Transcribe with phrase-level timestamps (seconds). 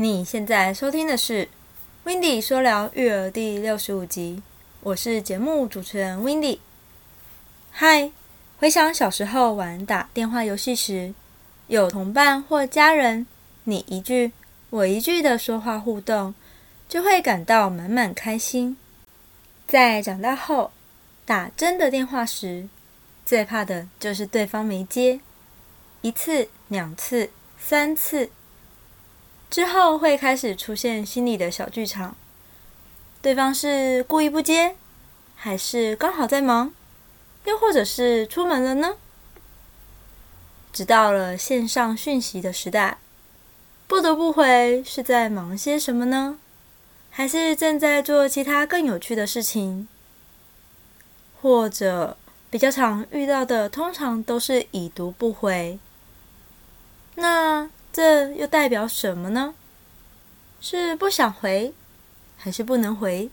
[0.00, 1.44] 你现在收听的是
[2.04, 4.40] 《w i n d y 说聊育儿》第六十五集，
[4.80, 6.60] 我是节目主持人 w i n d y
[7.72, 8.12] 嗨，
[8.60, 11.12] 回想小时候玩打电话游戏时，
[11.66, 13.26] 有同伴或家人，
[13.64, 14.30] 你一句
[14.70, 16.32] 我一句的说话互动，
[16.88, 18.76] 就会感到满满开心。
[19.66, 20.70] 在长大后
[21.26, 22.68] 打真的电话时，
[23.26, 25.18] 最怕的就是对方没接，
[26.02, 28.30] 一次、两次、三次。
[29.50, 32.16] 之后会开始出现心里的小剧场，
[33.22, 34.76] 对方是故意不接，
[35.34, 36.72] 还是刚好在忙，
[37.44, 38.96] 又或者是出门了呢？
[40.70, 42.98] 直到了线上讯息的时代，
[43.86, 46.38] 不得不回是在忙些什么呢？
[47.10, 49.88] 还是正在做其他更有趣的事情？
[51.40, 52.18] 或者
[52.50, 55.78] 比较常遇到的，通常都是已读不回。
[57.14, 57.70] 那？
[57.92, 59.54] 这又代表什么呢？
[60.60, 61.72] 是不想回，
[62.36, 63.30] 还是不能回？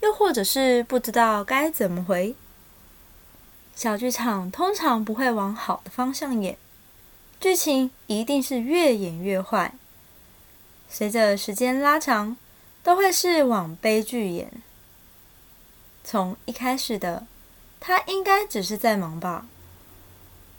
[0.00, 2.34] 又或者是不知道该怎么回？
[3.74, 6.56] 小剧场通常不会往好的方向演，
[7.40, 9.74] 剧情一定是越演越坏。
[10.88, 12.36] 随着时间拉长，
[12.82, 14.50] 都会是往悲剧演。
[16.02, 17.26] 从一开始的
[17.78, 19.46] 他应该只是在忙吧，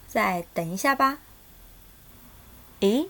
[0.07, 1.19] 再等一下吧。
[2.81, 3.07] 咦，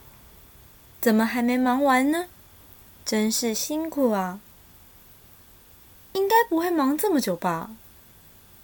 [1.00, 2.26] 怎么还没忙完呢？
[3.06, 4.40] 真是辛苦啊！
[6.14, 7.72] 应该不会忙这么久吧？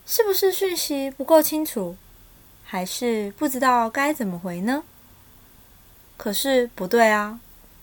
[0.06, 1.96] 是不是讯息不够清楚，
[2.64, 4.84] 还是不知道该怎么回呢？
[6.18, 7.40] 可是不对啊，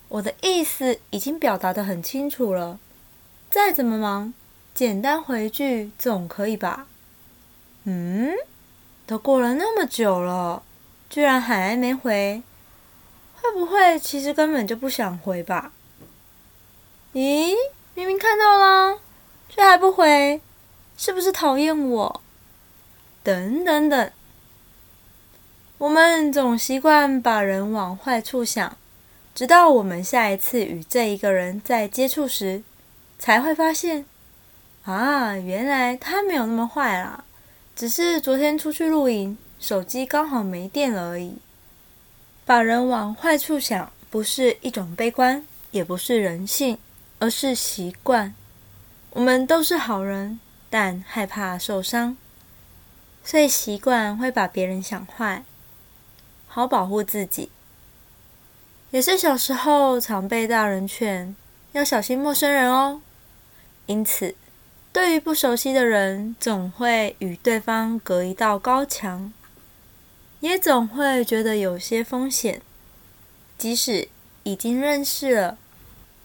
[0.09, 2.79] 我的意思已经表达的很清楚了。
[3.51, 4.33] 再怎么忙，
[4.75, 6.87] 简单回句总可以吧？
[7.85, 8.33] 嗯，
[9.07, 10.63] 都过了那么久了，
[11.11, 12.43] 居然还没回。
[13.43, 15.73] 会不会其实根本就不想回吧？
[17.13, 17.53] 咦，
[17.95, 19.01] 明明看到了，
[19.49, 20.41] 却还不回，
[20.97, 22.23] 是不是讨厌我？
[23.25, 24.11] 等等等，
[25.79, 28.77] 我们总习惯把人往坏处想，
[29.35, 32.63] 直到我们下一次与这一个人在接触时，
[33.19, 34.07] 才会发现，
[34.85, 37.25] 啊，原来他没有那么坏啦，
[37.75, 41.37] 只是昨天出去露营，手机刚好没电了而已。
[42.45, 46.77] 把人往坏处想，不是一种悲观，也不是人性，
[47.19, 48.35] 而是习惯。
[49.11, 52.17] 我们都是好人，但害怕受伤，
[53.23, 55.45] 所以习惯会把别人想坏，
[56.47, 57.51] 好保护自己。
[58.91, 61.35] 也是小时候常被大人劝
[61.73, 63.01] 要小心陌生人哦。
[63.87, 64.35] 因此，
[64.93, 69.33] 对于不熟悉的人，总会与对方隔一道高墙。
[70.43, 72.61] 也总会觉得有些风险，
[73.57, 74.09] 即使
[74.43, 75.57] 已经认识了，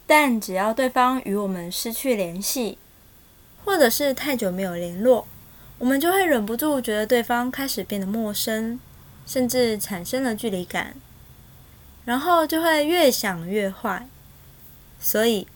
[0.07, 2.79] 但只要对方与我们失去联系，
[3.63, 5.27] 或者是太久没有联络，
[5.77, 8.79] 我们就会忍不住觉得对方开始变得陌生，
[9.27, 10.95] 甚至产生了距离感，
[12.03, 14.07] 然后就会越想越坏。
[14.99, 15.47] 所以，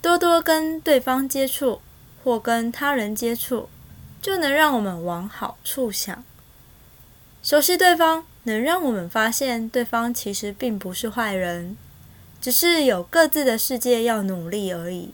[0.00, 1.80] 多多跟对方接触，
[2.22, 3.68] 或跟他人接触，
[4.22, 6.24] 就能让我们往好处想。
[7.44, 11.76] 熟悉对方，能让我们发现对方其实并不是坏人，
[12.40, 15.12] 只是有各自的世界要努力而已。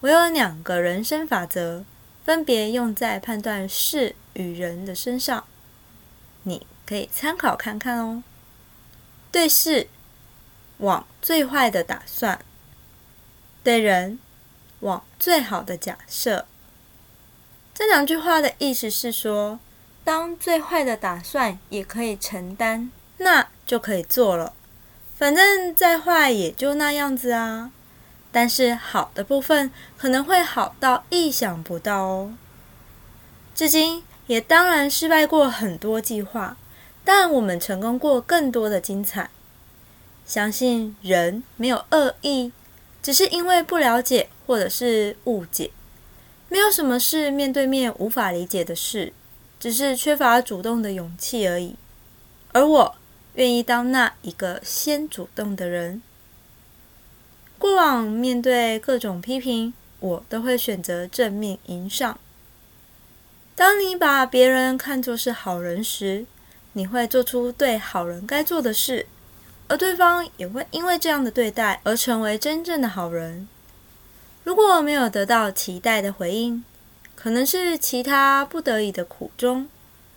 [0.00, 1.84] 我有两个人生法则，
[2.24, 5.44] 分别用在判断事与人的身上，
[6.42, 8.24] 你可以参考看看哦。
[9.30, 9.86] 对事，
[10.78, 12.40] 往最坏的打算；
[13.62, 14.18] 对人，
[14.80, 16.46] 往最好的假设。
[17.72, 19.60] 这两句话的意思是说。
[20.08, 24.54] 当最坏的打算也可以承担，那就可以做了。
[25.18, 27.70] 反正再坏也就那样子啊。
[28.32, 32.32] 但是好的部分可能会好到意想不到哦。
[33.54, 36.56] 至今也当然失败过很多计划，
[37.04, 39.28] 但我们成功过更多的精彩。
[40.24, 42.50] 相信人没有恶意，
[43.02, 45.70] 只是因为不了解或者是误解。
[46.48, 49.12] 没有什么是面对面无法理解的事。
[49.60, 51.74] 只是缺乏主动的勇气而已，
[52.52, 52.94] 而我
[53.34, 56.00] 愿意当那一个先主动的人。
[57.58, 62.18] 过往面对各种批评，我都会选择正面迎上。
[63.56, 66.26] 当你把别人看作是好人时，
[66.74, 69.06] 你会做出对好人该做的事，
[69.66, 73.48] 而对方也会因为这样的对待而成为真正的好人。
[74.44, 76.62] 如果没有得到期待的回应，
[77.20, 79.68] 可能是其他不得已的苦衷，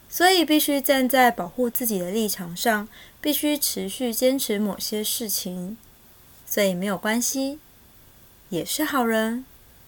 [0.07, 2.88] 所以必须站在保护自己的立场上，
[3.19, 5.77] 必须持续坚持某些事情。
[6.45, 7.57] 所以没有关系，
[8.50, 9.44] 也是好人，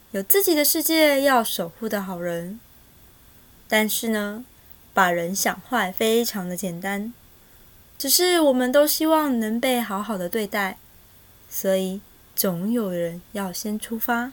[0.10, 2.60] 有自己的世界要守护的好人。
[3.68, 4.44] 但是呢，
[4.92, 7.13] 把人想坏非常的简单，
[7.95, 10.80] 只是我们都希望能被好好的对待，
[11.48, 12.01] 所以
[12.36, 14.31] 总有人要先出发，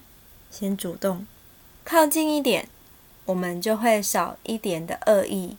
[0.51, 1.27] 先主动
[1.85, 2.69] 靠近一点，
[3.27, 5.57] 我们就会少一点的恶意。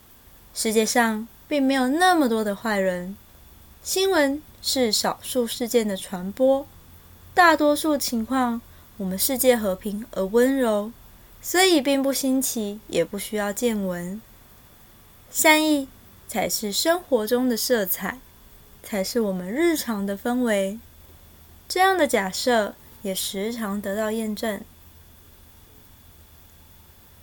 [0.53, 3.15] 世界上并没有那么多的坏人，
[3.83, 4.41] 新闻。
[4.63, 6.67] 是少数事件的传播，
[7.33, 8.61] 大多数情况
[8.97, 10.91] 我们世界和平而温柔，
[11.41, 14.21] 所以并不新奇，也不需要见闻。
[15.31, 15.87] 善意
[16.27, 18.19] 才是生活中的色彩，
[18.83, 20.77] 才是我们日常的氛围。
[21.67, 24.61] 这样的假设也时常得到验证。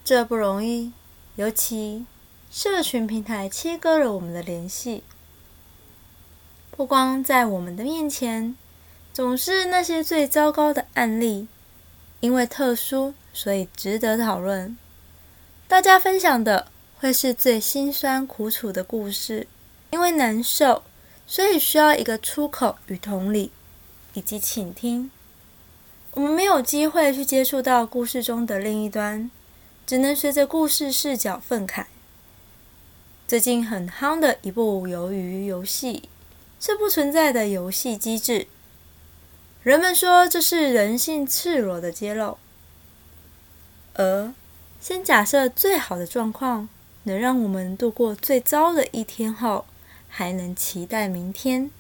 [0.09, 0.91] 这不容易，
[1.37, 2.07] 尤其
[2.51, 5.05] 社群平台切割了我们的联系。
[6.71, 8.57] 不光在我们的面前，
[9.13, 11.47] 总是那些最糟糕的案例，
[12.21, 14.79] 因为特殊，所以值得讨论。
[15.67, 16.69] 大家分享的
[16.99, 19.47] 会是最辛酸苦楚的故事，
[19.91, 20.85] 因为难受，
[21.27, 23.53] 所以需要一个出口与同理，
[24.15, 25.11] 以及倾听。
[26.13, 29.31] 我们没有机会去接触到故事中的另一端，
[29.89, 31.87] 只能随着故事视角愤慨。
[33.27, 36.11] 最近很夯的一部鱿鱼游戏。
[36.61, 38.49] 是不存在的游戏机制。
[39.63, 42.37] 人们说这是人性赤裸的揭露。
[43.95, 44.33] 而
[44.81, 46.69] 先假设最好的状况
[47.05, 49.67] 能让我们度过最糟的一天后，
[50.09, 51.71] 还能期待明天，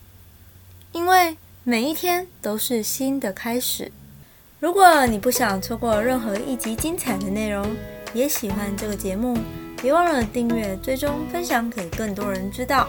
[0.93, 3.91] 因为每一天都是新的开始。
[4.61, 7.77] 如果你不想错过任何一集精彩的内容，
[8.15, 9.37] 也喜欢这个节目，
[9.81, 12.87] 别忘了订阅、追踪、分享给更多人知道。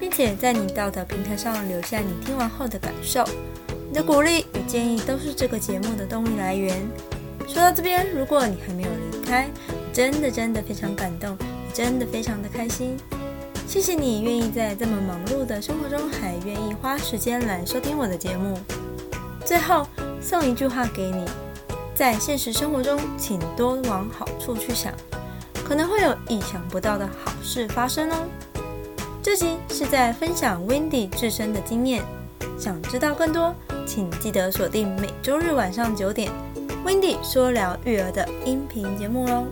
[0.00, 3.22] 并且在你到的平台上留下你听完后的感受，
[3.86, 6.74] 你的鼓励与建议都是这个节目的动力来源。
[7.46, 9.50] 说到这边，如果你还没有离开，
[9.92, 11.36] 真的真的非常感动，
[11.74, 12.96] 真的非常的开心。
[13.66, 18.58] 谢谢你愿意在这么忙碌的生活中还愿意花时间来收听我的节目。
[19.44, 19.86] 最后
[20.18, 21.26] 送一句话给你：
[22.00, 24.90] 在现实生活中，请多往好处去想，
[25.62, 28.16] 可能会有意想不到的好事发生哦。
[29.22, 32.02] 这集是在分享 Wendy 自身的经验，
[32.58, 33.54] 想知道更多，
[33.86, 36.32] 请记得锁定每周日晚上九点
[36.86, 39.44] Wendy 说聊育儿的音频节目喽。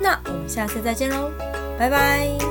[0.00, 1.30] 那我们下次再见喽，
[1.78, 2.49] 拜拜。